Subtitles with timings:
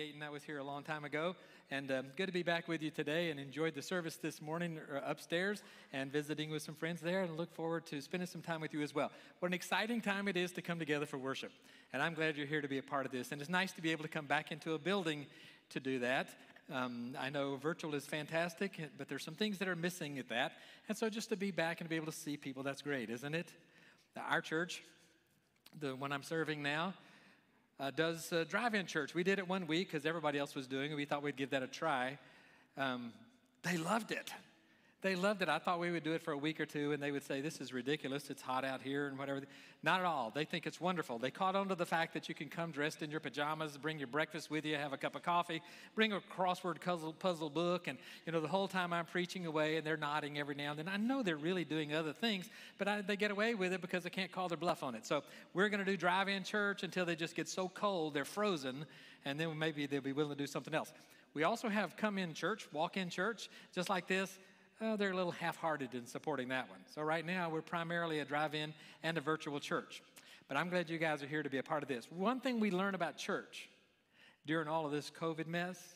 [0.00, 0.22] Gayton.
[0.22, 1.36] I was here a long time ago,
[1.70, 3.30] and um, good to be back with you today.
[3.30, 5.62] And enjoyed the service this morning uh, upstairs
[5.92, 8.80] and visiting with some friends there, and look forward to spending some time with you
[8.80, 9.10] as well.
[9.40, 11.52] What an exciting time it is to come together for worship,
[11.92, 13.30] and I'm glad you're here to be a part of this.
[13.30, 15.26] And it's nice to be able to come back into a building
[15.68, 16.28] to do that.
[16.72, 20.52] Um, I know virtual is fantastic, but there's some things that are missing at that.
[20.88, 23.34] And so just to be back and be able to see people, that's great, isn't
[23.34, 23.52] it?
[24.16, 24.82] Our church,
[25.78, 26.94] the one I'm serving now,
[27.80, 29.14] uh, does uh, drive-in church.
[29.14, 30.94] We did it one week because everybody else was doing it.
[30.94, 32.18] We thought we'd give that a try.
[32.76, 33.12] Um,
[33.62, 34.32] they loved it.
[35.02, 35.48] They loved it.
[35.48, 37.40] I thought we would do it for a week or two, and they would say,
[37.40, 38.28] This is ridiculous.
[38.28, 39.40] It's hot out here and whatever.
[39.82, 40.30] Not at all.
[40.34, 41.18] They think it's wonderful.
[41.18, 43.98] They caught on to the fact that you can come dressed in your pajamas, bring
[43.98, 45.62] your breakfast with you, have a cup of coffee,
[45.94, 49.76] bring a crossword puzzle, puzzle book, and, you know, the whole time I'm preaching away,
[49.76, 50.88] and they're nodding every now and then.
[50.88, 54.04] I know they're really doing other things, but I, they get away with it because
[54.04, 55.06] they can't call their bluff on it.
[55.06, 55.22] So
[55.54, 58.84] we're going to do drive in church until they just get so cold they're frozen,
[59.24, 60.92] and then maybe they'll be willing to do something else.
[61.32, 64.38] We also have come in church, walk in church, just like this
[64.80, 66.78] they're a little half hearted in supporting that one.
[66.94, 70.02] So, right now, we're primarily a drive in and a virtual church.
[70.48, 72.08] But I'm glad you guys are here to be a part of this.
[72.10, 73.68] One thing we learn about church
[74.46, 75.94] during all of this COVID mess,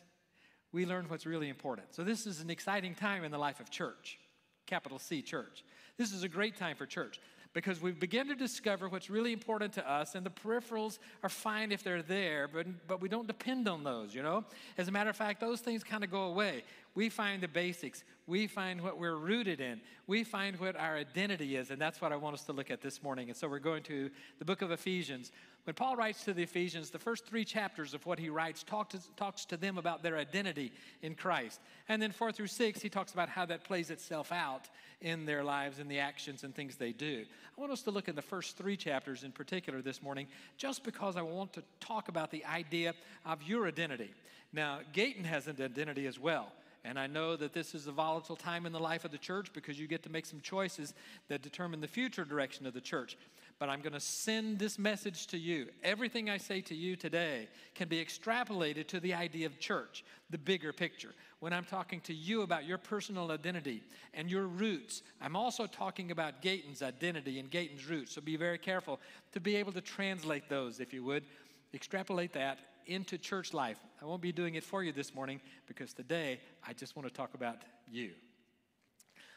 [0.71, 1.95] we learn what's really important.
[1.95, 4.19] So, this is an exciting time in the life of church,
[4.67, 5.65] capital C church.
[5.97, 7.21] This is a great time for church
[7.55, 11.71] because we begin to discover what's really important to us, and the peripherals are fine
[11.71, 14.45] if they're there, but, but we don't depend on those, you know?
[14.77, 16.65] As a matter of fact, those things kind of go away.
[16.95, 21.57] We find the basics, we find what we're rooted in, we find what our identity
[21.57, 23.29] is, and that's what I want us to look at this morning.
[23.29, 25.33] And so we're going to the book of Ephesians.
[25.65, 28.91] When Paul writes to the Ephesians, the first three chapters of what he writes talk
[28.91, 30.73] to, talks to them about their identity
[31.03, 31.61] in Christ.
[31.89, 34.69] And then four through six, he talks about how that plays itself out
[35.01, 37.25] in their lives and the actions and things they do.
[37.57, 40.29] I want us to look at the first three chapters in particular this morning,
[40.59, 42.95] just because I want to talk about the idea
[43.25, 44.13] of your identity.
[44.53, 46.53] Now, Gayton has an identity as well.
[46.85, 49.53] And I know that this is a volatile time in the life of the church
[49.53, 50.93] because you get to make some choices
[51.29, 53.17] that determine the future direction of the church
[53.59, 55.69] but I'm going to send this message to you.
[55.83, 60.39] Everything I say to you today can be extrapolated to the idea of church, the
[60.39, 61.15] bigger picture.
[61.41, 66.11] When I'm talking to you about your personal identity and your roots, I'm also talking
[66.11, 68.15] about Gayton's identity and Gayton's roots.
[68.15, 69.01] So be very careful
[69.33, 71.25] to be able to translate those, if you would.
[71.73, 73.79] Extrapolate that into church life.
[74.01, 77.15] I won't be doing it for you this morning because today I just want to
[77.15, 77.59] talk about
[77.91, 78.11] you.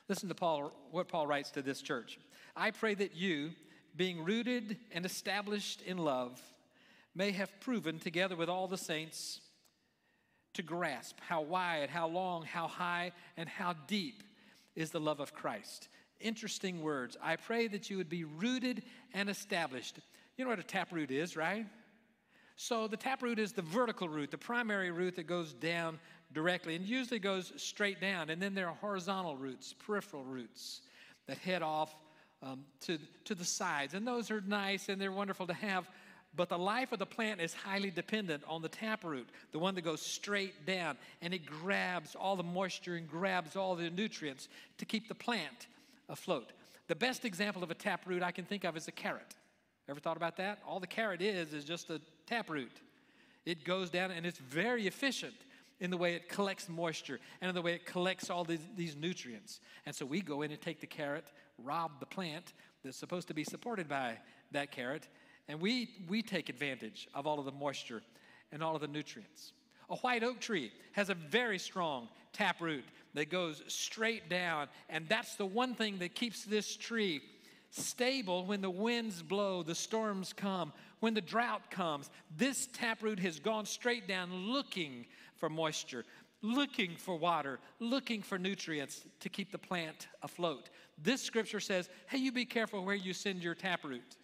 [0.09, 2.17] Listen to Paul, what Paul writes to this church.
[2.55, 3.51] I pray that you,
[3.95, 6.41] being rooted and established in love,
[7.13, 9.41] may have proven, together with all the saints,
[10.53, 14.23] to grasp how wide, how long, how high, and how deep
[14.75, 15.89] is the love of Christ.
[16.19, 17.17] Interesting words.
[17.21, 19.99] I pray that you would be rooted and established.
[20.37, 21.65] You know what a taproot is, right?
[22.57, 25.99] So the taproot is the vertical root, the primary root that goes down
[26.33, 28.31] directly and usually goes straight down.
[28.31, 30.81] And then there are horizontal roots, peripheral roots
[31.27, 31.93] that head off
[32.41, 33.93] um, to, to the sides.
[33.93, 35.87] And those are nice and they're wonderful to have.
[36.35, 39.83] But the life of the plant is highly dependent on the taproot, the one that
[39.83, 44.85] goes straight down and it grabs all the moisture and grabs all the nutrients to
[44.85, 45.67] keep the plant
[46.09, 46.53] afloat.
[46.87, 49.35] The best example of a taproot I can think of is a carrot.
[49.87, 50.59] Ever thought about that?
[50.67, 52.81] All the carrot is is just a taproot.
[53.45, 55.33] It goes down and it's very efficient
[55.79, 58.95] in the way it collects moisture and in the way it collects all these, these
[58.95, 59.59] nutrients.
[59.85, 61.25] And so we go in and take the carrot,
[61.63, 64.17] rob the plant that's supposed to be supported by
[64.51, 65.07] that carrot,
[65.47, 68.01] and we, we take advantage of all of the moisture
[68.51, 69.53] and all of the nutrients.
[69.89, 72.83] A white oak tree has a very strong taproot
[73.13, 77.21] that goes straight down, and that's the one thing that keeps this tree
[77.69, 82.09] stable when the winds blow, the storms come, when the drought comes.
[82.35, 85.05] This taproot has gone straight down looking
[85.35, 86.05] for moisture,
[86.41, 90.69] looking for water, looking for nutrients to keep the plant afloat.
[90.97, 94.17] This scripture says, hey, you be careful where you send your taproot.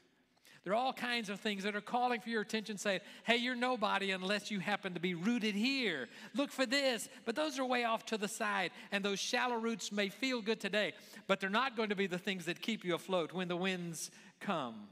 [0.64, 3.54] There are all kinds of things that are calling for your attention, saying, hey, you're
[3.54, 6.08] nobody unless you happen to be rooted here.
[6.36, 7.10] Look for this.
[7.26, 8.72] But those are way off to the side.
[8.94, 10.94] And those shallow roots may feel good today,
[11.28, 14.10] but they're not going to be the things that keep you afloat when the winds
[14.40, 14.88] come,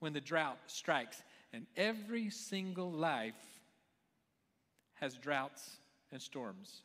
[0.00, 1.22] when the drought strikes.
[1.52, 3.34] And every single life
[4.94, 5.76] has droughts
[6.10, 6.82] and storms.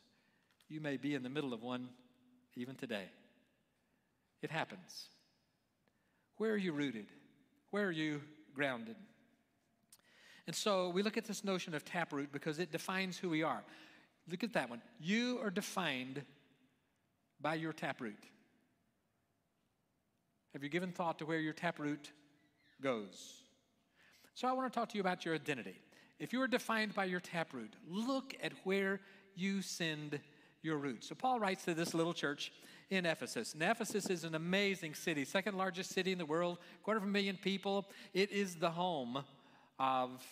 [0.68, 1.88] You may be in the middle of one
[2.56, 3.04] even today.
[4.42, 5.08] It happens.
[6.36, 7.06] Where are you rooted?
[7.70, 8.20] Where are you
[8.54, 8.96] grounded?
[10.46, 13.62] And so we look at this notion of taproot because it defines who we are.
[14.30, 14.82] Look at that one.
[15.00, 16.22] You are defined
[17.40, 18.24] by your taproot.
[20.52, 22.10] Have you given thought to where your taproot
[22.80, 23.42] goes?
[24.38, 25.74] So I want to talk to you about your identity.
[26.20, 29.00] if you are defined by your taproot, look at where
[29.34, 30.20] you send
[30.62, 31.08] your roots.
[31.08, 32.52] So Paul writes to this little church
[32.88, 33.54] in Ephesus.
[33.54, 37.08] And Ephesus is an amazing city, second largest city in the world, quarter of a
[37.08, 37.88] million people.
[38.14, 39.24] It is the home
[39.80, 40.22] of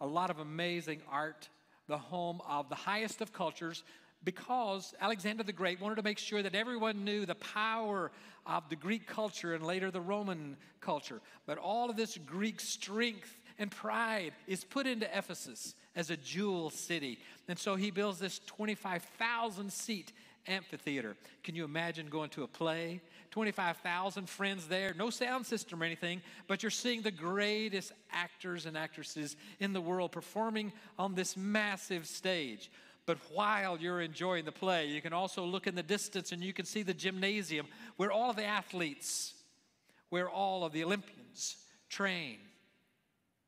[0.00, 1.48] a lot of amazing art,
[1.88, 3.82] the home of the highest of cultures,
[4.22, 8.12] because Alexander the Great wanted to make sure that everyone knew the power
[8.46, 11.20] of the Greek culture and later the Roman culture.
[11.44, 16.70] But all of this Greek strength and pride is put into Ephesus as a jewel
[16.70, 17.18] city.
[17.48, 20.12] And so he builds this 25,000 seat
[20.46, 21.16] amphitheater.
[21.42, 23.00] Can you imagine going to a play?
[23.30, 28.76] 25,000 friends there, no sound system or anything, but you're seeing the greatest actors and
[28.76, 32.70] actresses in the world performing on this massive stage.
[33.06, 36.52] But while you're enjoying the play, you can also look in the distance and you
[36.52, 37.66] can see the gymnasium
[37.96, 39.34] where all of the athletes,
[40.10, 41.56] where all of the Olympians
[41.88, 42.38] train.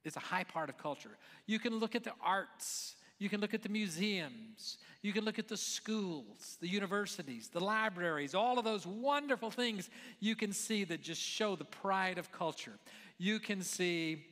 [0.04, 1.16] It's a high part of culture.
[1.46, 5.38] You can look at the arts, you can look at the museums, you can look
[5.38, 10.84] at the schools, the universities, the libraries, all of those wonderful things you can see
[10.84, 12.78] that just show the pride of culture.
[13.18, 14.24] You can see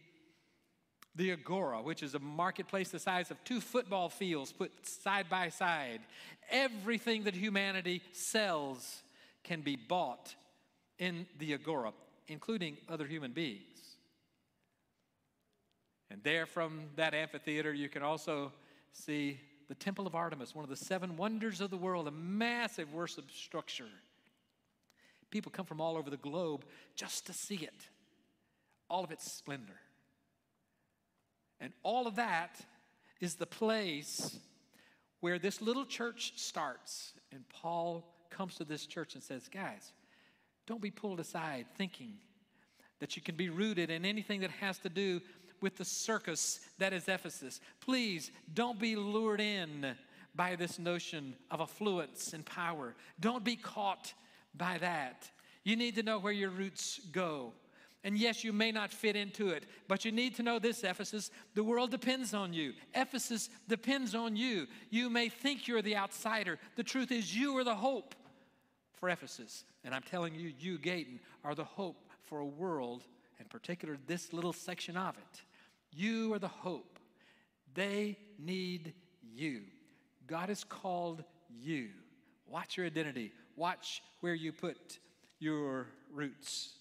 [1.15, 5.49] the Agora, which is a marketplace the size of two football fields put side by
[5.49, 6.01] side.
[6.51, 9.03] Everything that humanity sells
[9.43, 10.35] can be bought
[10.99, 11.93] in the Agora,
[12.29, 13.78] including other human beings.
[16.11, 18.53] And there from that amphitheater, you can also
[18.93, 22.93] see the Temple of Artemis, one of the seven wonders of the world, a massive
[22.93, 23.85] worship structure.
[25.31, 26.65] People come from all over the globe
[26.97, 27.89] just to see it,
[28.89, 29.79] all of its splendor.
[31.61, 32.61] And all of that
[33.21, 34.39] is the place
[35.21, 37.13] where this little church starts.
[37.33, 39.93] And Paul comes to this church and says, Guys,
[40.67, 42.15] don't be pulled aside thinking
[43.01, 45.21] that you can be rooted in anything that has to do
[45.61, 47.61] with the circus that is Ephesus.
[47.81, 49.95] Please don't be lured in
[50.35, 52.95] by this notion of affluence and power.
[53.21, 54.13] Don't be caught
[54.57, 55.31] by that.
[55.65, 57.53] You need to know where your roots go.
[58.05, 61.31] And yes, you may not fit into it, but you need to know this, Ephesus
[61.55, 62.73] the world depends on you.
[62.95, 64.67] Ephesus depends on you.
[64.91, 66.59] You may think you're the outsider.
[66.77, 68.15] The truth is, you are the hope
[68.95, 69.65] for Ephesus.
[69.85, 73.03] And I'm telling you, you, Gayton, are the hope for a world,
[73.41, 75.43] in particular, this little section of it.
[75.93, 76.99] You are the hope.
[77.75, 79.63] They need you.
[80.27, 81.25] God has called
[81.61, 81.89] you.
[82.47, 84.99] Watch your identity, watch where you put
[85.39, 86.75] your roots.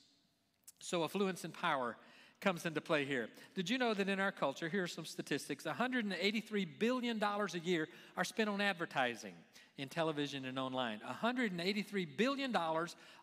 [0.80, 1.98] So, affluence and power
[2.40, 3.30] comes into play here.
[3.56, 7.88] Did you know that in our culture, here are some statistics $183 billion a year
[8.16, 9.34] are spent on advertising
[9.78, 11.00] in television and online.
[11.24, 12.56] $183 billion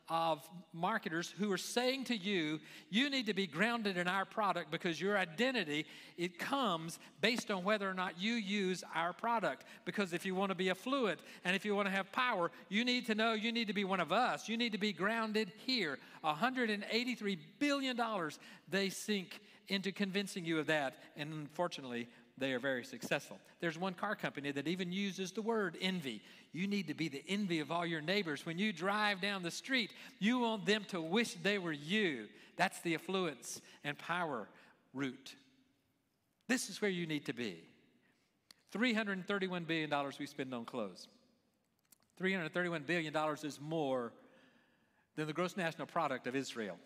[0.09, 2.61] of marketers who are saying to you,
[2.91, 5.87] you need to be grounded in our product because your identity,
[6.17, 9.65] it comes based on whether or not you use our product.
[9.85, 12.85] Because if you want to be affluent and if you want to have power, you
[12.85, 14.49] need to know you need to be one of us.
[14.49, 15.99] You need to be grounded here.
[16.25, 18.01] $183 billion
[18.69, 20.97] they sink into convincing you of that.
[21.17, 23.39] And unfortunately, they are very successful.
[23.61, 26.21] There's one car company that even uses the word envy.
[26.53, 28.45] You need to be the envy of all your neighbors.
[28.45, 32.27] When you drive down the street, you want them to wish they were you.
[32.57, 34.49] That's the affluence and power
[34.93, 35.37] route.
[36.49, 37.63] This is where you need to be.
[38.75, 41.07] $331 billion we spend on clothes.
[42.21, 43.15] $331 billion
[43.45, 44.13] is more
[45.17, 46.77] than the gross national product of Israel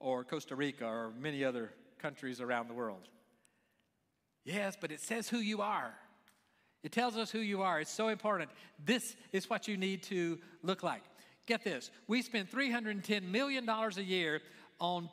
[0.00, 3.08] or Costa Rica or many other countries around the world.
[4.44, 5.92] Yes, but it says who you are.
[6.82, 7.80] It tells us who you are.
[7.80, 8.50] It's so important.
[8.82, 11.02] This is what you need to look like.
[11.46, 14.40] Get this we spend $310 million a year
[14.78, 15.10] on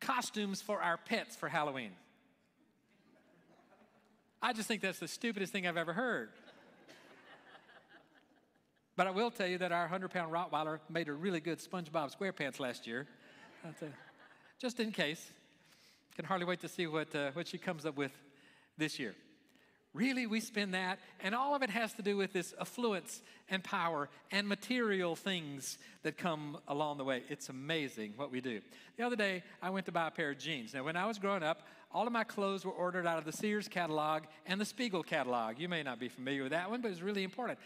[0.00, 1.92] costumes for our pets for Halloween.
[4.42, 6.30] I just think that's the stupidest thing I've ever heard.
[8.96, 12.14] But I will tell you that our 100 pound Rottweiler made a really good SpongeBob
[12.14, 13.06] SquarePants last year.
[14.58, 15.30] Just in case.
[16.16, 18.12] Can hardly wait to see what, uh, what she comes up with
[18.80, 19.14] this year.
[19.92, 23.62] Really, we spend that, and all of it has to do with this affluence and
[23.62, 27.24] power and material things that come along the way.
[27.28, 28.60] It's amazing what we do.
[28.96, 30.74] The other day, I went to buy a pair of jeans.
[30.74, 33.32] Now, when I was growing up, all of my clothes were ordered out of the
[33.32, 35.58] Sears catalog and the Spiegel catalog.
[35.58, 37.58] You may not be familiar with that one, but it's really important.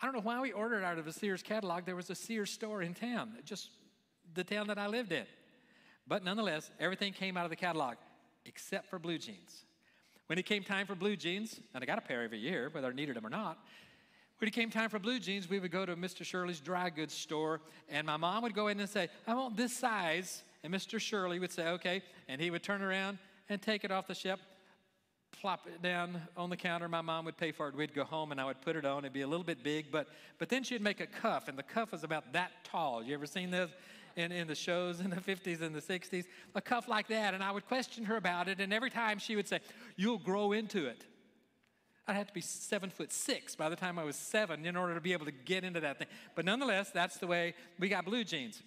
[0.00, 1.86] I don't know why we ordered out of the Sears catalog.
[1.86, 3.70] There was a Sears store in town, just
[4.34, 5.26] the town that I lived in.
[6.06, 7.96] But nonetheless, everything came out of the catalog
[8.44, 9.64] except for blue jeans.
[10.26, 12.88] When it came time for blue jeans, and I got a pair every year, whether
[12.88, 13.58] I needed them or not,
[14.38, 16.24] when it came time for blue jeans, we would go to Mr.
[16.24, 19.76] Shirley's dry goods store, and my mom would go in and say, I want this
[19.76, 20.42] size.
[20.62, 20.98] And Mr.
[20.98, 22.02] Shirley would say, okay.
[22.26, 24.40] And he would turn around and take it off the shelf,
[25.30, 26.88] plop it down on the counter.
[26.88, 27.76] My mom would pay for it.
[27.76, 29.00] We'd go home and I would put it on.
[29.00, 31.62] It'd be a little bit big, but, but then she'd make a cuff, and the
[31.62, 33.02] cuff was about that tall.
[33.02, 33.70] You ever seen this?
[34.16, 37.34] In, in the shows in the 50s and the 60s, a cuff like that.
[37.34, 39.58] And I would question her about it, and every time she would say,
[39.96, 41.04] You'll grow into it.
[42.06, 44.94] I'd have to be seven foot six by the time I was seven in order
[44.94, 46.08] to be able to get into that thing.
[46.34, 48.62] But nonetheless, that's the way we got blue jeans.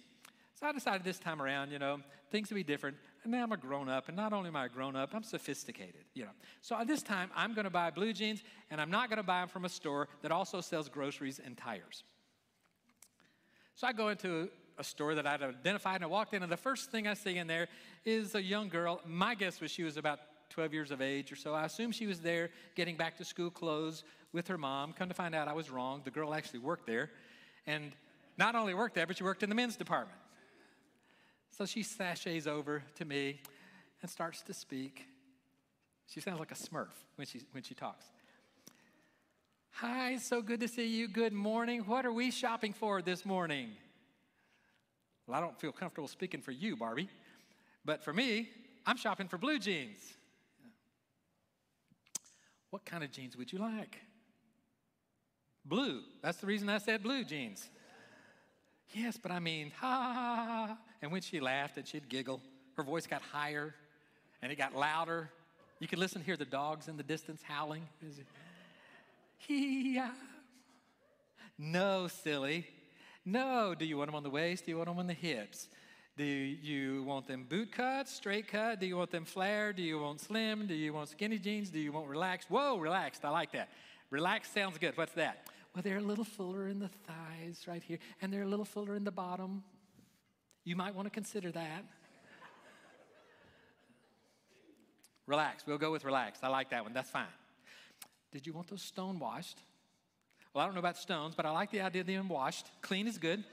[0.58, 2.00] So I decided this time around, you know,
[2.32, 2.96] things would be different.
[3.22, 5.22] And now I'm a grown up, and not only am I a grown up, I'm
[5.22, 6.32] sophisticated, you know.
[6.62, 9.40] So this time, I'm going to buy blue jeans, and I'm not going to buy
[9.40, 12.02] them from a store that also sells groceries and tires.
[13.78, 16.56] So I go into a store that I'd identified, and I walked in, and the
[16.56, 17.68] first thing I see in there
[18.04, 19.00] is a young girl.
[19.06, 20.18] My guess was she was about
[20.50, 21.54] 12 years of age or so.
[21.54, 24.94] I assume she was there getting back to school clothes with her mom.
[24.94, 26.00] Come to find out, I was wrong.
[26.04, 27.12] The girl actually worked there.
[27.68, 27.92] And
[28.36, 30.18] not only worked there, but she worked in the men's department.
[31.56, 33.42] So she sashays over to me
[34.02, 35.06] and starts to speak.
[36.08, 38.06] She sounds like a smurf when she, when she talks.
[39.80, 41.06] Hi, so good to see you.
[41.06, 41.82] Good morning.
[41.82, 43.70] What are we shopping for this morning?
[45.24, 47.08] Well, I don't feel comfortable speaking for you, Barbie,
[47.84, 48.48] but for me,
[48.84, 50.00] I'm shopping for blue jeans.
[52.70, 54.00] What kind of jeans would you like?
[55.64, 56.00] Blue.
[56.22, 57.68] That's the reason I said blue jeans.
[58.92, 60.78] Yes, but I mean, ha, ha, ha.
[61.02, 62.42] And when she laughed and she'd giggle,
[62.76, 63.76] her voice got higher
[64.42, 65.30] and it got louder.
[65.78, 67.86] You could listen, hear the dogs in the distance howling.
[69.38, 70.00] Hee,
[71.56, 72.66] No, silly.
[73.24, 73.74] No.
[73.74, 74.64] Do you want them on the waist?
[74.66, 75.68] Do you want them on the hips?
[76.16, 78.80] Do you want them boot cut, straight cut?
[78.80, 79.72] Do you want them flare?
[79.72, 80.66] Do you want slim?
[80.66, 81.70] Do you want skinny jeans?
[81.70, 82.50] Do you want relaxed?
[82.50, 83.24] Whoa, relaxed.
[83.24, 83.68] I like that.
[84.10, 84.96] Relaxed sounds good.
[84.96, 85.46] What's that?
[85.74, 88.96] Well, they're a little fuller in the thighs right here, and they're a little fuller
[88.96, 89.62] in the bottom.
[90.64, 91.84] You might want to consider that.
[95.26, 95.64] relax.
[95.66, 96.42] We'll go with relaxed.
[96.42, 96.94] I like that one.
[96.94, 97.26] That's fine.
[98.30, 99.58] Did you want those stone washed?
[100.52, 102.66] Well, I don't know about stones, but I like the idea of them washed.
[102.82, 103.44] Clean is good.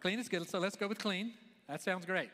[0.00, 0.48] Clean is good.
[0.48, 1.32] So let's go with clean.
[1.68, 2.30] That sounds great.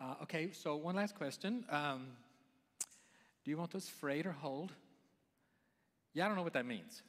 [0.00, 1.64] Uh, okay, so one last question.
[1.70, 2.06] Um,
[3.44, 4.72] do you want those frayed or hold?
[6.14, 7.02] Yeah, I don't know what that means.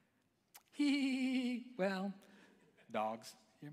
[0.72, 2.12] Hee, well,
[2.92, 3.34] dogs.
[3.62, 3.70] Yeah.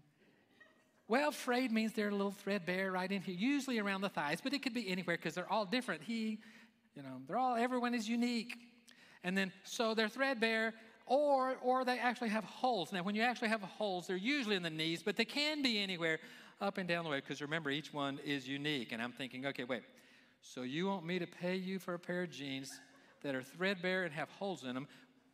[1.08, 4.54] Well, frayed means they're a little threadbare right in here, usually around the thighs, but
[4.54, 6.02] it could be anywhere because they're all different.
[6.02, 6.40] He,
[6.96, 8.56] you know, they're all, everyone is unique.
[9.25, 10.75] And then, so they're threadbare,
[11.08, 12.94] or, or they actually have holes.
[12.94, 15.79] Now, when you actually have holes, they're usually in the knees, but they can be
[15.79, 16.20] anywhere
[16.62, 18.91] up and down the way because remember, each one is unique.
[18.91, 19.82] And I'm thinking, okay, wait.
[20.41, 22.79] So you want me to pay you for a pair of jeans
[23.24, 24.88] that are threadbare and have holes in them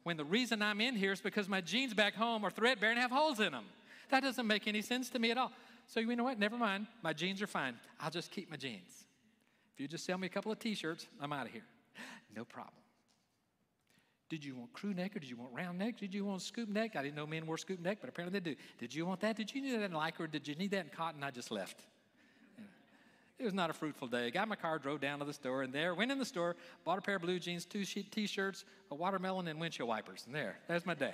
[0.04, 3.00] when the reason I'm in here is because my jeans back home are threadbare and
[3.00, 3.66] have holes in them?
[4.10, 5.52] That doesn't make any sense to me at all.
[5.86, 6.40] So you know what?
[6.40, 6.88] Never mind.
[7.04, 7.76] My jeans are fine.
[8.00, 9.06] I'll just keep my jeans.
[9.74, 11.66] If you just sell me a couple of t shirts, I'm out of here.
[12.34, 12.81] No problem.
[14.32, 16.00] Did you want crew neck or did you want round neck?
[16.00, 16.96] Did you want scoop neck?
[16.96, 18.56] I didn't know men wore scoop neck, but apparently they do.
[18.80, 19.36] Did you want that?
[19.36, 21.22] Did you need that in lycra or did you need that in cotton?
[21.22, 21.82] I just left.
[23.38, 24.32] It was not a fruitful day.
[24.32, 26.98] Got my car, drove down to the store, and there, went in the store, bought
[26.98, 30.24] a pair of blue jeans, two t shirts, a watermelon, and windshield wipers.
[30.26, 31.14] And there, there's my day.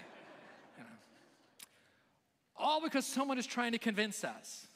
[2.55, 4.67] All because someone is trying to convince us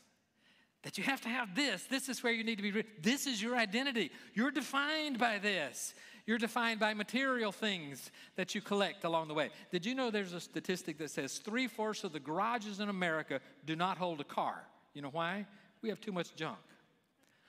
[0.84, 1.84] that you have to have this.
[1.84, 2.84] This is where you need to be.
[3.02, 4.12] This is your identity.
[4.34, 5.94] You're defined by this.
[6.25, 9.50] You're defined by material things that you collect along the way.
[9.72, 13.40] Did you know there's a statistic that says three fourths of the garages in America
[13.66, 14.63] do not hold a car?
[14.94, 15.46] You know why?
[15.82, 16.60] We have too much junk.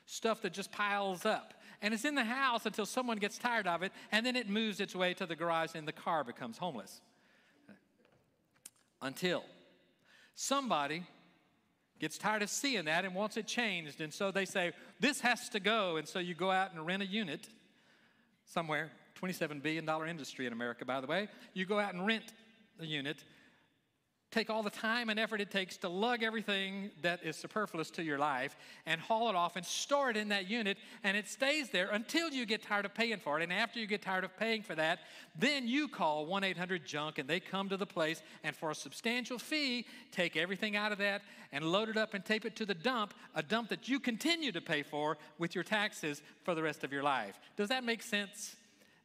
[0.06, 1.54] Stuff that just piles up.
[1.80, 4.80] And it's in the house until someone gets tired of it, and then it moves
[4.80, 7.00] its way to the garage and the car becomes homeless.
[9.00, 9.44] Until
[10.34, 11.02] somebody
[11.98, 14.00] gets tired of seeing that and wants it changed.
[14.00, 15.96] And so they say, This has to go.
[15.96, 17.48] And so you go out and rent a unit
[18.52, 18.90] somewhere,
[19.20, 21.28] $27 billion industry in America, by the way.
[21.54, 22.32] You go out and rent
[22.80, 23.24] a unit,
[24.32, 28.02] take all the time and effort it takes to lug everything that is superfluous to
[28.02, 31.68] your life and haul it off and store it in that unit, and it stays
[31.68, 33.42] there until you get tired of paying for it.
[33.42, 35.00] And after you get tired of paying for that,
[35.38, 38.74] then you call 1 800 Junk and they come to the place and for a
[38.74, 41.22] substantial fee, take everything out of that
[41.52, 44.50] and load it up and tape it to the dump, a dump that you continue
[44.50, 47.38] to pay for with your taxes for the rest of your life.
[47.56, 48.56] Does that make sense?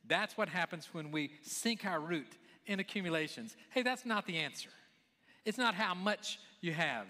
[0.07, 3.57] That's what happens when we sink our root in accumulations.
[3.71, 4.69] Hey, that's not the answer.
[5.47, 7.07] It's not how much you have.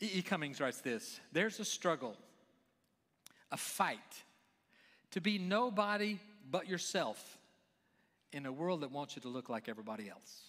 [0.00, 0.08] E.
[0.14, 0.22] e.
[0.22, 2.16] Cummings writes this there's a struggle,
[3.52, 3.98] a fight
[5.10, 6.18] to be nobody
[6.50, 7.38] but yourself
[8.32, 10.44] in a world that wants you to look like everybody else.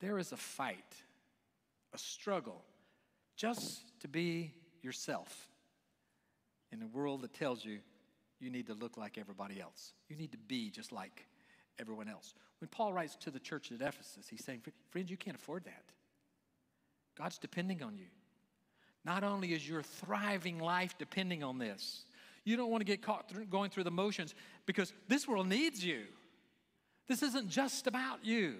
[0.00, 0.94] There is a fight,
[1.94, 2.62] a struggle
[3.36, 5.48] just to be yourself
[6.72, 7.78] in a world that tells you
[8.38, 9.94] you need to look like everybody else.
[10.10, 11.24] You need to be just like
[11.78, 12.34] everyone else.
[12.60, 15.84] When Paul writes to the church at Ephesus, he's saying, Friends, you can't afford that.
[17.16, 18.06] God's depending on you.
[19.04, 22.04] Not only is your thriving life depending on this,
[22.44, 24.34] you don't want to get caught going through the motions
[24.66, 26.02] because this world needs you.
[27.08, 28.56] This isn't just about you.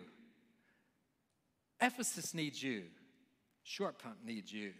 [1.81, 2.85] Ephesus needs you.
[3.63, 4.73] Short Pump needs you.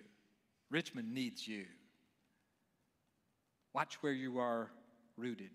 [0.71, 1.67] Richmond needs you.
[3.75, 4.71] Watch where you are
[5.17, 5.51] rooted.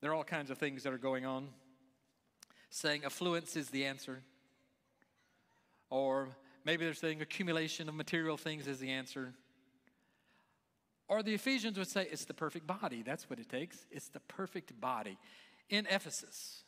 [0.00, 1.48] There are all kinds of things that are going on.
[2.70, 4.22] Saying affluence is the answer.
[5.90, 6.28] Or
[6.64, 9.34] maybe they're saying accumulation of material things is the answer.
[11.08, 13.02] Or the Ephesians would say it's the perfect body.
[13.02, 13.86] That's what it takes.
[13.90, 15.18] It's the perfect body.
[15.70, 16.64] In Ephesus,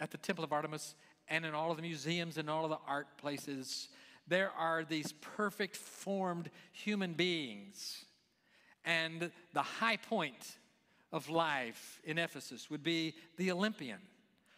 [0.00, 0.94] at the Temple of Artemis,
[1.28, 3.88] and in all of the museums and all of the art places,
[4.28, 8.04] there are these perfect formed human beings.
[8.84, 10.56] And the high point
[11.12, 13.98] of life in Ephesus would be the Olympian,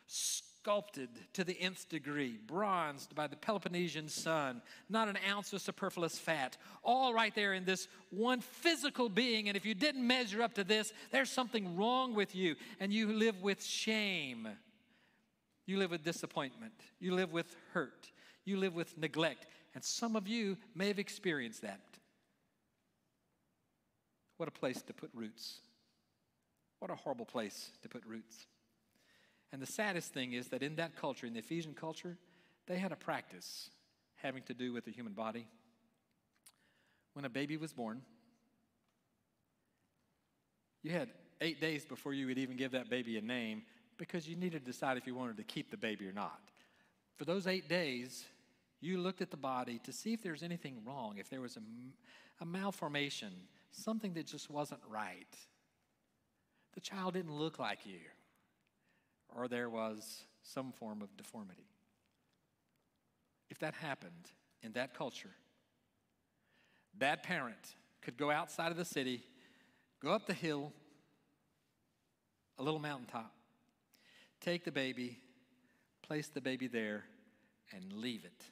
[0.06, 6.18] sculpted to the nth degree, bronzed by the Peloponnesian sun, not an ounce of superfluous
[6.18, 9.48] fat, all right there in this one physical being.
[9.48, 13.12] And if you didn't measure up to this, there's something wrong with you, and you
[13.12, 14.48] live with shame.
[15.66, 16.74] You live with disappointment.
[17.00, 18.10] You live with hurt.
[18.44, 19.46] You live with neglect.
[19.74, 21.80] And some of you may have experienced that.
[24.36, 25.60] What a place to put roots.
[26.78, 28.46] What a horrible place to put roots.
[29.52, 32.16] And the saddest thing is that in that culture, in the Ephesian culture,
[32.66, 33.70] they had a practice
[34.16, 35.46] having to do with the human body.
[37.12, 38.02] When a baby was born,
[40.82, 41.08] you had
[41.40, 43.62] eight days before you would even give that baby a name
[43.96, 46.40] because you needed to decide if you wanted to keep the baby or not.
[47.16, 48.24] For those eight days,
[48.80, 51.60] you looked at the body to see if there's anything wrong, if there was a,
[52.42, 53.32] a malformation,
[53.70, 55.36] something that just wasn't right.
[56.74, 58.00] The child didn't look like you,
[59.34, 61.68] or there was some form of deformity.
[63.48, 64.30] If that happened
[64.62, 65.30] in that culture,
[66.98, 69.22] that parent could go outside of the city,
[70.02, 70.72] go up the hill,
[72.58, 73.32] a little mountaintop,
[74.40, 75.18] take the baby,
[76.02, 77.04] place the baby there,
[77.72, 78.44] and leave it.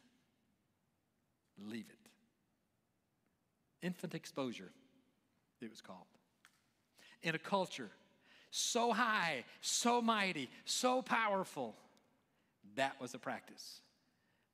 [1.59, 2.09] Leave it.
[3.87, 4.71] Infant exposure,
[5.61, 6.07] it was called.
[7.23, 7.91] In a culture
[8.53, 11.75] so high, so mighty, so powerful,
[12.77, 13.81] that was a practice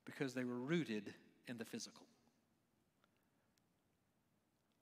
[0.05, 1.13] because they were rooted
[1.49, 2.07] in the physical.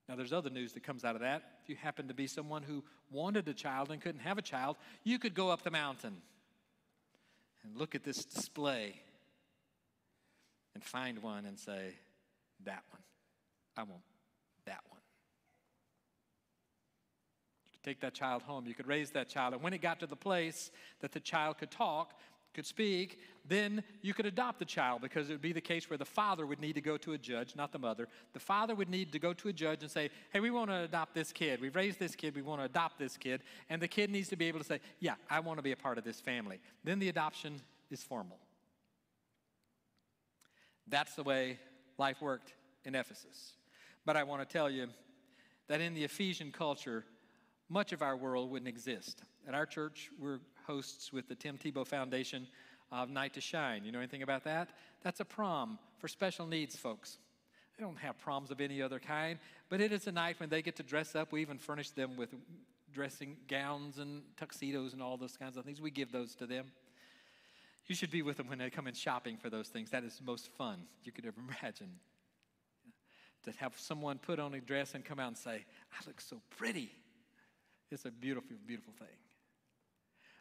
[0.09, 1.43] Now, there's other news that comes out of that.
[1.63, 4.77] If you happen to be someone who wanted a child and couldn't have a child,
[5.03, 6.21] you could go up the mountain
[7.65, 9.01] and look at this display
[10.75, 11.95] and find one and say,
[12.65, 13.03] That one.
[13.79, 14.03] I want
[14.67, 14.96] that one.
[17.87, 18.67] Take that child home.
[18.67, 19.55] You could raise that child.
[19.55, 20.73] And when it got to the place
[21.03, 22.15] that the child could talk,
[22.53, 25.97] could speak, then you could adopt the child because it would be the case where
[25.97, 28.09] the father would need to go to a judge, not the mother.
[28.33, 30.79] The father would need to go to a judge and say, Hey, we want to
[30.79, 31.61] adopt this kid.
[31.61, 32.35] We've raised this kid.
[32.35, 33.43] We want to adopt this kid.
[33.71, 35.77] And the kid needs to be able to say, Yeah, I want to be a
[35.77, 36.59] part of this family.
[36.83, 38.39] Then the adoption is formal.
[40.89, 41.61] That's the way
[41.99, 42.53] life worked
[42.85, 43.53] in Ephesus.
[44.05, 44.89] But I want to tell you
[45.69, 47.05] that in the Ephesian culture,
[47.69, 49.23] much of our world wouldn't exist.
[49.47, 52.47] At our church, we're hosts with the Tim Tebow Foundation
[52.91, 53.85] of Night to Shine.
[53.85, 54.71] You know anything about that?
[55.03, 57.19] That's a prom for special needs folks.
[57.77, 60.63] They don't have proms of any other kind, but it is a night when they
[60.63, 61.31] get to dress up.
[61.31, 62.35] We even furnish them with
[62.93, 65.81] dressing gowns and tuxedos and all those kinds of things.
[65.81, 66.67] We give those to them.
[67.87, 69.91] You should be with them when they come in shopping for those things.
[69.91, 71.91] That is most fun you could ever imagine.
[73.45, 76.41] To have someone put on a dress and come out and say, I look so
[76.57, 76.91] pretty.
[77.91, 79.17] It's a beautiful, beautiful thing.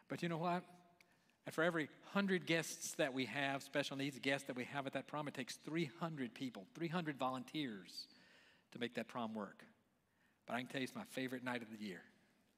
[0.08, 0.62] But you know what?
[1.46, 4.94] And for every 100 guests that we have, special needs guests that we have at
[4.94, 8.08] that prom, it takes 300 people, 300 volunteers
[8.72, 9.64] to make that prom work.
[10.46, 12.02] But I can tell you it's my favorite night of the year.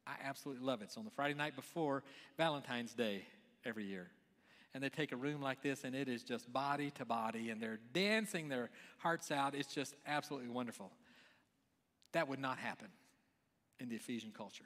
[0.07, 0.85] I absolutely love it.
[0.85, 2.03] It's on the Friday night before
[2.39, 3.25] Valentine's Day
[3.65, 4.11] every year
[4.75, 7.61] and they take a room like this and it is just body to body and
[7.61, 9.55] they're dancing their hearts out.
[9.55, 10.93] It's just absolutely wonderful.
[12.13, 12.89] That would not happen
[13.81, 14.65] in the Ephesian culture.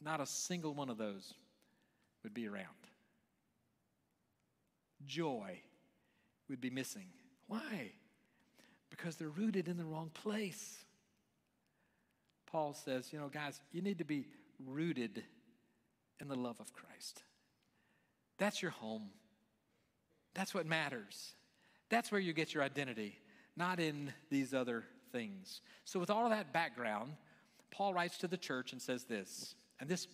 [0.00, 1.34] Not a single one of those
[2.22, 2.66] would be around.
[5.06, 5.60] Joy
[6.48, 7.06] would be missing.
[7.46, 7.92] Why?
[8.90, 10.84] Because they're rooted in the wrong place.
[12.46, 14.26] Paul says, you know, guys, you need to be
[14.66, 15.22] rooted
[16.20, 17.22] in the love of Christ.
[18.38, 19.10] That's your home.
[20.34, 21.34] That's what matters.
[21.88, 23.18] That's where you get your identity,
[23.56, 25.60] not in these other things.
[25.84, 27.12] So, with all of that background,
[27.70, 30.06] Paul writes to the church and says this, and this,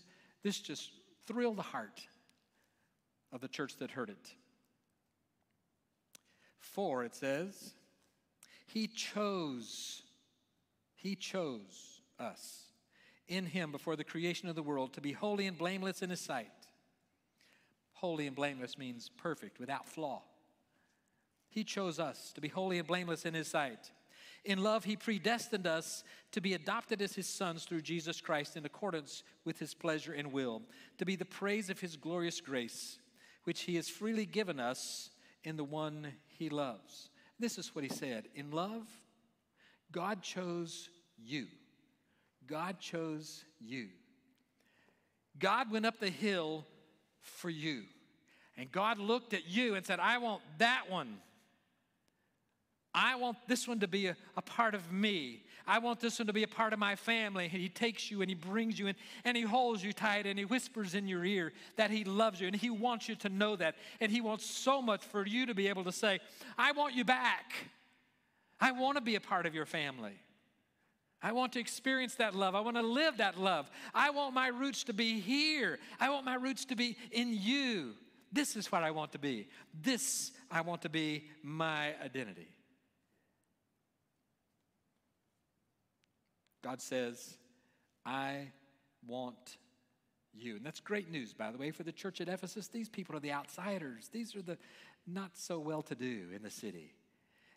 [0.42, 0.90] this just
[1.26, 2.06] thrilled the heart
[3.32, 4.32] of the church that heard it.
[6.58, 7.74] For it says,
[8.66, 10.02] He chose,
[10.94, 12.62] He chose us
[13.26, 16.20] in Him before the creation of the world to be holy and blameless in His
[16.20, 16.50] sight.
[17.92, 20.22] Holy and blameless means perfect, without flaw.
[21.50, 23.90] He chose us to be holy and blameless in His sight.
[24.44, 28.64] In love, He predestined us to be adopted as His sons through Jesus Christ in
[28.64, 30.62] accordance with His pleasure and will,
[30.98, 32.98] to be the praise of His glorious grace,
[33.44, 35.10] which He has freely given us
[35.44, 37.10] in the one He loves.
[37.38, 38.86] This is what He said In love,
[39.92, 41.46] God chose you.
[42.46, 43.88] God chose you.
[45.38, 46.64] God went up the hill
[47.20, 47.84] for you.
[48.56, 51.18] And God looked at you and said, I want that one.
[52.94, 55.44] I want this one to be a, a, part of me.
[55.66, 57.44] I want this one to be a part of my family.
[57.44, 60.38] And he takes you and he brings you in and he holds you tight and
[60.38, 63.56] he whispers in your ear that he loves you and he wants you to know
[63.56, 63.76] that.
[64.00, 66.18] And he wants so much for you to be able to say,
[66.56, 67.52] I want you back.
[68.60, 70.14] I want to be a part of your family.
[71.20, 72.54] I want to experience that love.
[72.54, 73.70] I want to live that love.
[73.94, 75.78] I want my roots to be here.
[76.00, 77.94] I want my roots to be in you.
[78.32, 79.48] This is what I want to be.
[79.82, 82.48] This I want to be my identity.
[86.68, 87.38] God says,
[88.04, 88.48] I
[89.06, 89.56] want
[90.34, 90.56] you.
[90.56, 92.68] And that's great news, by the way, for the church at Ephesus.
[92.68, 94.58] These people are the outsiders, these are the
[95.06, 96.92] not so well to do in the city.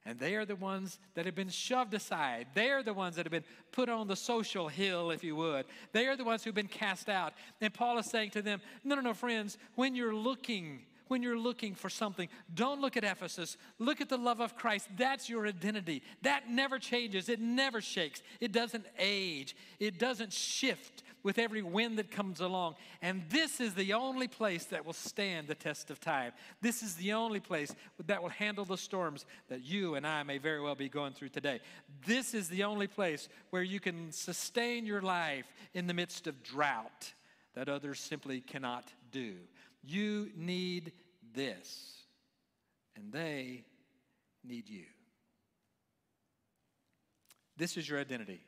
[0.05, 2.47] And they are the ones that have been shoved aside.
[2.53, 3.43] They are the ones that have been
[3.73, 5.65] put on the social hill, if you would.
[5.91, 7.33] They are the ones who've been cast out.
[7.59, 11.37] And Paul is saying to them, No, no, no, friends, when you're looking, when you're
[11.37, 13.57] looking for something, don't look at Ephesus.
[13.79, 14.87] Look at the love of Christ.
[14.97, 16.03] That's your identity.
[16.21, 21.97] That never changes, it never shakes, it doesn't age, it doesn't shift with every wind
[21.99, 22.75] that comes along.
[23.01, 26.31] And this is the only place that will stand the test of time.
[26.61, 27.75] This is the only place
[28.07, 31.29] that will handle the storms that you and I may very well be going through
[31.29, 31.59] today.
[32.05, 36.41] This is the only place where you can sustain your life in the midst of
[36.41, 37.11] drought
[37.53, 39.35] that others simply cannot do.
[39.83, 40.91] You need
[41.33, 41.93] this,
[42.95, 43.63] and they
[44.43, 44.85] need you.
[47.57, 48.41] This is your identity.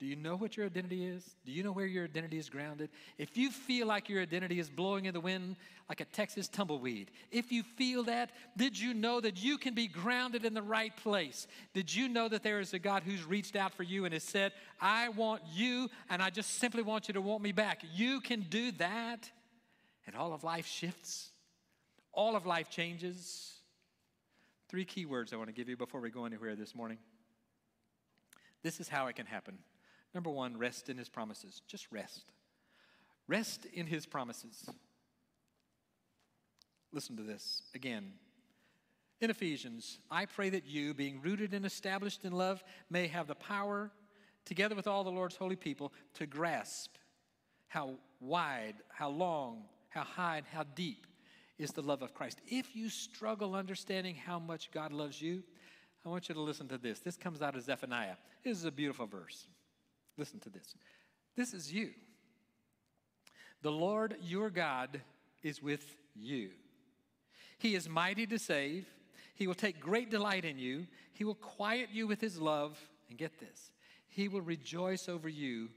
[0.00, 1.24] Do you know what your identity is?
[1.46, 2.90] Do you know where your identity is grounded?
[3.16, 5.56] If you feel like your identity is blowing in the wind
[5.88, 9.86] like a Texas tumbleweed, if you feel that, did you know that you can be
[9.86, 11.46] grounded in the right place?
[11.74, 14.24] Did you know that there is a God who's reached out for you and has
[14.24, 17.82] said, I want you, and I just simply want you to want me back?
[17.94, 19.30] You can do that,
[20.06, 21.30] and all of life shifts,
[22.14, 23.52] all of life changes.
[24.68, 26.98] Three key words I want to give you before we go anywhere this morning.
[28.62, 29.58] This is how it can happen.
[30.14, 31.60] Number one, rest in his promises.
[31.66, 32.32] Just rest.
[33.26, 34.68] Rest in his promises.
[36.92, 38.12] Listen to this again.
[39.20, 43.34] In Ephesians, I pray that you, being rooted and established in love, may have the
[43.34, 43.90] power,
[44.44, 46.92] together with all the Lord's holy people, to grasp
[47.68, 51.06] how wide, how long, how high, and how deep
[51.58, 52.40] is the love of Christ.
[52.46, 55.42] If you struggle understanding how much God loves you,
[56.04, 57.00] I want you to listen to this.
[57.00, 58.16] This comes out of Zephaniah.
[58.42, 59.46] This is a beautiful verse.
[60.16, 60.74] Listen to this.
[61.36, 61.90] This is you.
[63.62, 65.00] The Lord your God
[65.42, 66.50] is with you.
[67.58, 68.86] He is mighty to save.
[69.34, 70.86] He will take great delight in you.
[71.12, 72.78] He will quiet you with his love.
[73.08, 73.70] And get this,
[74.08, 75.68] he will rejoice over you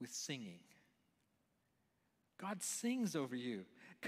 [0.00, 0.58] with singing.
[2.38, 3.64] God sings over you.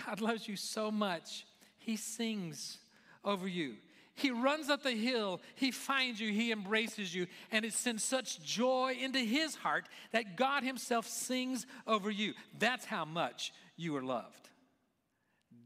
[0.07, 1.47] God loves you so much,
[1.79, 2.79] he sings
[3.25, 3.75] over you.
[4.17, 8.41] He runs up the hill, he finds you, he embraces you, and it sends such
[8.45, 12.35] joy into his heart that God himself sings over you.
[12.59, 14.49] That's how much you are loved.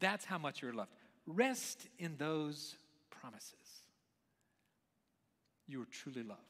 [0.01, 0.93] That's how much you're loved.
[1.27, 2.77] Rest in those
[3.11, 3.53] promises.
[5.67, 6.41] You are truly loved.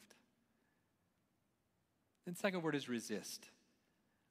[2.27, 3.49] The second word is resist.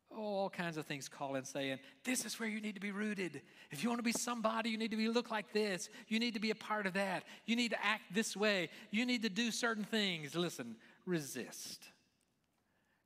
[0.09, 3.41] Oh, all kinds of things calling, saying, this is where you need to be rooted.
[3.71, 5.89] If you want to be somebody, you need to be look like this.
[6.07, 7.23] You need to be a part of that.
[7.45, 8.69] You need to act this way.
[8.89, 10.33] You need to do certain things.
[10.33, 11.89] Listen, resist.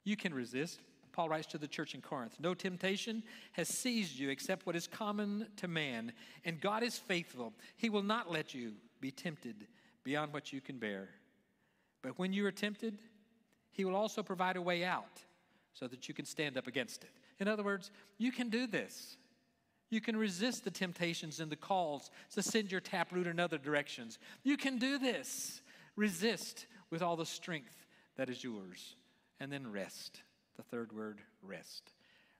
[0.03, 0.79] You can resist.
[1.11, 4.87] Paul writes to the church in Corinth No temptation has seized you except what is
[4.87, 6.13] common to man,
[6.45, 7.53] and God is faithful.
[7.75, 9.67] He will not let you be tempted
[10.03, 11.09] beyond what you can bear.
[12.01, 12.97] But when you are tempted,
[13.71, 15.21] He will also provide a way out
[15.73, 17.11] so that you can stand up against it.
[17.39, 19.17] In other words, you can do this.
[19.89, 24.19] You can resist the temptations and the calls to send your taproot in other directions.
[24.43, 25.61] You can do this.
[25.95, 28.95] Resist with all the strength that is yours,
[29.39, 30.21] and then rest
[30.55, 31.91] the third word, rest.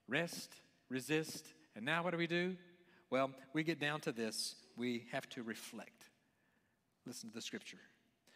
[0.08, 0.54] Rest,
[0.88, 2.56] resist, and now what do we do?
[3.10, 4.54] Well, we get down to this.
[4.76, 6.04] We have to reflect.
[7.06, 7.78] Listen to the scripture.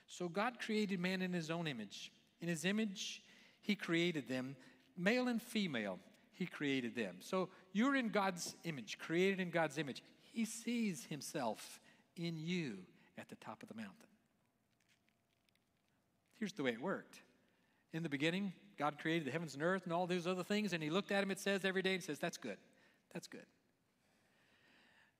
[0.07, 2.13] So God created man in his own image.
[2.41, 3.23] In his image,
[3.61, 4.57] he created them,
[4.97, 5.99] male and female,
[6.33, 7.17] he created them.
[7.21, 10.03] So you're in God's image, created in God's image.
[10.23, 11.81] He sees himself
[12.17, 12.79] in you
[13.19, 13.95] at the top of the mountain.
[16.39, 17.23] Here's the way it worked.
[17.93, 20.83] In the beginning, God created the heavens and earth and all those other things, and
[20.83, 22.59] he looked at him, it says, every day and says, That's good.
[23.15, 23.47] That's good.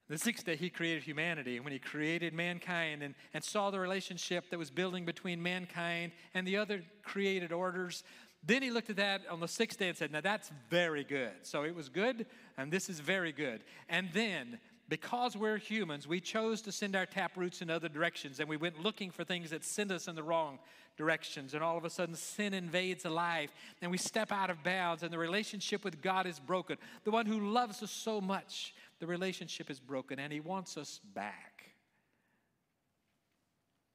[0.09, 1.57] The sixth day, he created humanity.
[1.57, 6.13] And when he created mankind and, and saw the relationship that was building between mankind
[6.33, 8.03] and the other created orders,
[8.47, 11.31] then he looked at that on the sixth day and said, Now that's very good.
[11.43, 12.25] So it was good,
[12.57, 13.63] and this is very good.
[13.89, 18.39] And then, because we're humans, we chose to send our tap roots in other directions,
[18.39, 20.59] and we went looking for things that send us in the wrong
[20.97, 21.53] directions.
[21.53, 25.03] And all of a sudden, sin invades a life, and we step out of bounds,
[25.03, 26.77] and the relationship with God is broken.
[27.03, 30.99] The one who loves us so much the relationship is broken and he wants us
[31.13, 31.75] back.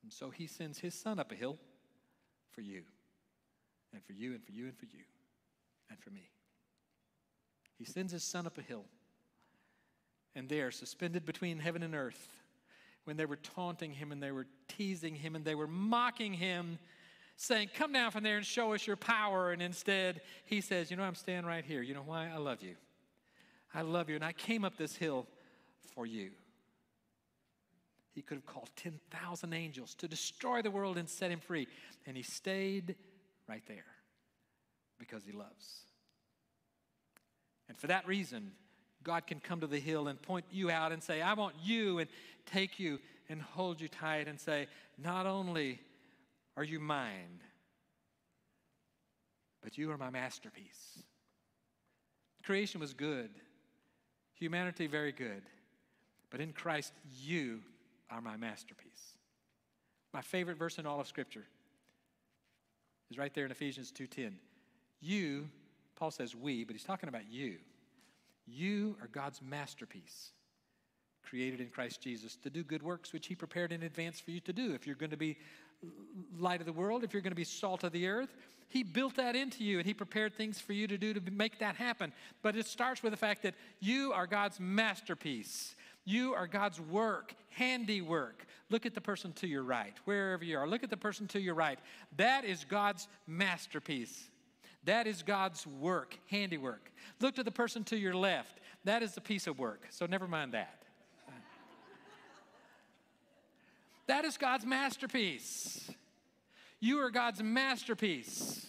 [0.02, 1.58] And so he sends his son up a hill
[2.50, 2.82] for you,
[3.92, 5.04] and for you, and for you, and for you,
[5.90, 6.30] and for me.
[7.78, 8.84] He sends his son up a hill,
[10.34, 12.28] and there, suspended between heaven and earth,
[13.04, 16.78] when they were taunting him and they were teasing him and they were mocking him,
[17.36, 19.50] saying, Come down from there and show us your power.
[19.50, 21.82] And instead, he says, You know, I'm staying right here.
[21.82, 22.30] You know why?
[22.32, 22.76] I love you.
[23.74, 25.26] I love you, and I came up this hill
[25.94, 26.30] for you.
[28.14, 31.66] He could have called 10,000 angels to destroy the world and set him free.
[32.06, 32.96] And he stayed
[33.48, 33.84] right there
[34.98, 35.80] because he loves.
[37.68, 38.52] And for that reason,
[39.02, 41.98] God can come to the hill and point you out and say, I want you,
[41.98, 42.08] and
[42.46, 44.66] take you and hold you tight and say,
[44.98, 45.80] Not only
[46.56, 47.40] are you mine,
[49.62, 50.98] but you are my masterpiece.
[52.44, 53.30] Creation was good.
[54.34, 55.42] Humanity, very good.
[56.30, 57.60] But in Christ, you
[58.10, 59.16] are my masterpiece.
[60.12, 61.44] My favorite verse in all of Scripture
[63.12, 64.38] is right there in Ephesians 2:10.
[65.00, 65.48] You,
[65.96, 67.58] Paul says we, but he's talking about you.
[68.46, 70.32] You are God's masterpiece,
[71.22, 74.40] created in Christ Jesus to do good works which he prepared in advance for you
[74.40, 74.72] to do.
[74.72, 75.36] If you're going to be
[76.38, 78.34] light of the world, if you're going to be salt of the earth,
[78.72, 81.58] he built that into you and He prepared things for you to do to make
[81.58, 82.10] that happen.
[82.40, 85.76] But it starts with the fact that you are God's masterpiece.
[86.04, 88.46] You are God's work, handiwork.
[88.70, 90.66] Look at the person to your right, wherever you are.
[90.66, 91.78] Look at the person to your right.
[92.16, 94.28] That is God's masterpiece.
[94.84, 96.90] That is God's work, handiwork.
[97.20, 98.58] Look to the person to your left.
[98.84, 99.86] That is a piece of work.
[99.90, 100.82] So never mind that.
[104.08, 105.88] that is God's masterpiece.
[106.80, 108.66] You are God's masterpiece.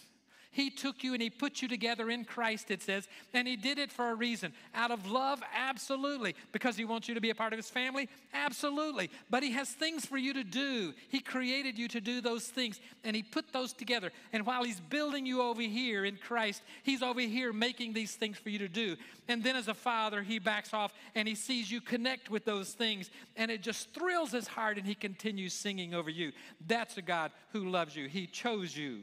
[0.54, 3.76] He took you and He put you together in Christ, it says, and He did
[3.76, 4.52] it for a reason.
[4.72, 6.36] Out of love, absolutely.
[6.52, 9.10] Because He wants you to be a part of His family, absolutely.
[9.28, 10.94] But He has things for you to do.
[11.08, 14.12] He created you to do those things, and He put those together.
[14.32, 18.38] And while He's building you over here in Christ, He's over here making these things
[18.38, 18.96] for you to do.
[19.26, 22.74] And then as a father, He backs off and He sees you connect with those
[22.74, 26.30] things, and it just thrills His heart, and He continues singing over you.
[26.68, 28.06] That's a God who loves you.
[28.06, 29.00] He chose you.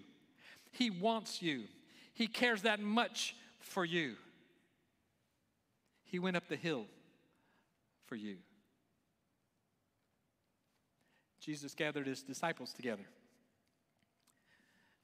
[0.71, 1.63] He wants you.
[2.13, 4.15] He cares that much for you.
[6.05, 6.85] He went up the hill
[8.05, 8.37] for you.
[11.39, 13.05] Jesus gathered his disciples together.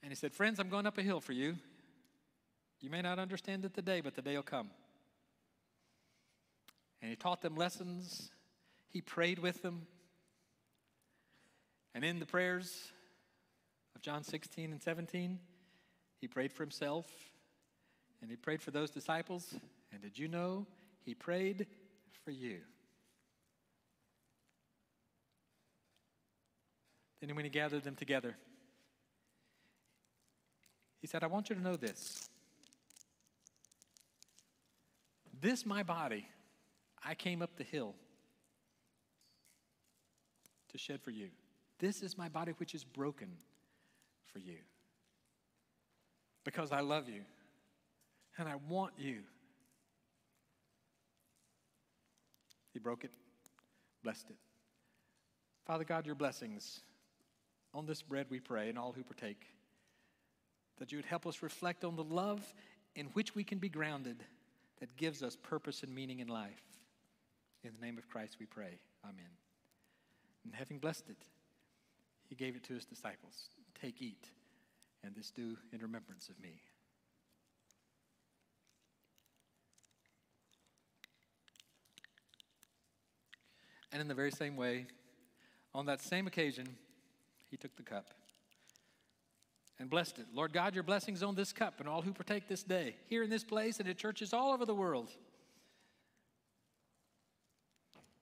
[0.04, 1.56] And he said, Friends, I'm going up a hill for you.
[2.80, 4.70] You may not understand it today, but the day will come.
[7.02, 8.30] And he taught them lessons.
[8.90, 9.88] He prayed with them.
[11.96, 12.92] And in the prayers
[13.96, 15.40] of John 16 and 17,
[16.20, 17.06] he prayed for himself
[18.22, 19.54] and he prayed for those disciples.
[19.92, 20.66] And did you know
[21.06, 21.68] he prayed
[22.24, 22.60] for you?
[27.22, 28.36] Then, when he gathered them together,
[31.02, 32.30] he said, I want you to know this.
[35.40, 36.28] This, my body,
[37.04, 37.96] I came up the hill
[40.72, 41.30] to shed for you.
[41.80, 43.30] This is my body which is broken
[44.32, 44.58] for you
[46.48, 47.24] because I love you
[48.38, 49.18] and I want you.
[52.72, 53.12] He broke it,
[54.02, 54.38] blessed it.
[55.66, 56.80] Father God, your blessings
[57.74, 59.46] on this bread we pray and all who partake,
[60.80, 62.42] that you would help us reflect on the love
[62.96, 64.24] in which we can be grounded
[64.80, 66.64] that gives us purpose and meaning in life.
[67.66, 68.80] In the name of Christ we pray.
[69.04, 69.32] Amen.
[70.46, 71.26] And having blessed it,
[72.30, 73.50] he gave it to his disciples.
[73.82, 74.30] Take, eat
[75.04, 76.62] and this do in remembrance of me.
[83.92, 84.86] And in the very same way,
[85.74, 86.68] on that same occasion,
[87.50, 88.14] he took the cup
[89.80, 90.26] and blessed it.
[90.34, 93.30] Lord God, your blessings on this cup and all who partake this day, here in
[93.30, 95.12] this place and at churches all over the world.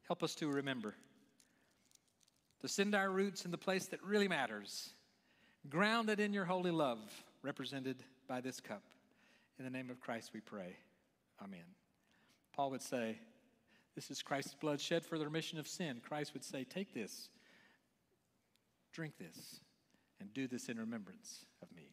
[0.07, 0.93] Help us to remember
[2.61, 4.93] to send our roots in the place that really matters
[5.69, 6.99] grounded in your holy love,
[7.41, 7.97] represented
[8.27, 8.83] by this cup.
[9.57, 10.75] In the name of Christ we pray.
[11.43, 11.65] Amen.
[12.55, 13.17] Paul would say,
[13.95, 16.01] This is Christ's blood shed for the remission of sin.
[16.07, 17.29] Christ would say, Take this,
[18.93, 19.59] drink this,
[20.19, 21.89] and do this in remembrance of me.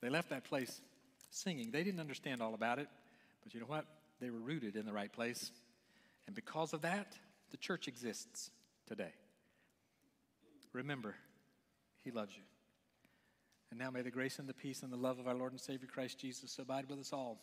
[0.00, 0.82] They left that place
[1.30, 1.70] singing.
[1.70, 2.88] They didn't understand all about it,
[3.42, 3.86] but you know what?
[4.20, 5.50] They were rooted in the right place.
[6.26, 7.16] And because of that,
[7.54, 8.50] the church exists
[8.84, 9.12] today.
[10.72, 11.14] Remember,
[12.02, 12.42] He loves you.
[13.70, 15.60] And now may the grace and the peace and the love of our Lord and
[15.60, 17.38] Savior Christ Jesus abide with us all,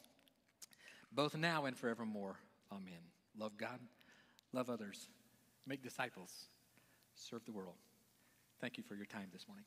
[1.13, 2.35] both now and forevermore.
[2.73, 2.99] Amen.
[3.39, 3.79] Love God,
[4.51, 5.07] love others,
[5.65, 6.49] make disciples,
[7.15, 7.75] serve the world.
[8.59, 9.63] Thank you for your time this morning.